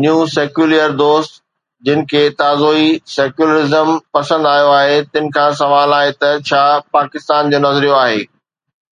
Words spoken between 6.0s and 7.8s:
آهي ته ڇا پاڪستان جو